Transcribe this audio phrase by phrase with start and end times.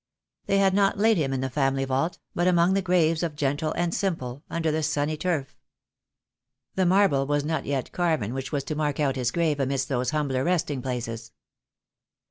[0.47, 3.71] They had not laid him in the family vault, but among the graves of gentle
[3.73, 5.55] and simple, under the sunny turf.
[6.73, 10.09] The marble was not yet carven which was to mark out his grave amidst those
[10.09, 11.33] humbler resting places.